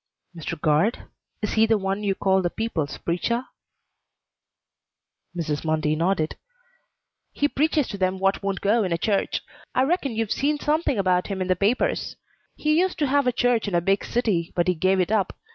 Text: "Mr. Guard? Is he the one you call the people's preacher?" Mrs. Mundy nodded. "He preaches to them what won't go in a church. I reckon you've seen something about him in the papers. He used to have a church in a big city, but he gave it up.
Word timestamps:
"Mr. 0.35 0.59
Guard? 0.59 1.05
Is 1.43 1.51
he 1.53 1.67
the 1.67 1.77
one 1.77 2.03
you 2.03 2.15
call 2.15 2.41
the 2.41 2.49
people's 2.49 2.97
preacher?" 2.97 3.45
Mrs. 5.37 5.63
Mundy 5.63 5.95
nodded. 5.95 6.37
"He 7.31 7.47
preaches 7.47 7.87
to 7.89 7.99
them 7.99 8.17
what 8.17 8.41
won't 8.41 8.61
go 8.61 8.83
in 8.83 8.91
a 8.91 8.97
church. 8.97 9.41
I 9.75 9.83
reckon 9.83 10.13
you've 10.15 10.31
seen 10.31 10.57
something 10.57 10.97
about 10.97 11.27
him 11.27 11.39
in 11.39 11.49
the 11.49 11.55
papers. 11.55 12.15
He 12.55 12.79
used 12.79 12.97
to 12.97 13.05
have 13.05 13.27
a 13.27 13.31
church 13.31 13.67
in 13.67 13.75
a 13.75 13.79
big 13.79 14.03
city, 14.03 14.51
but 14.55 14.67
he 14.67 14.73
gave 14.73 14.99
it 14.99 15.11
up. 15.11 15.33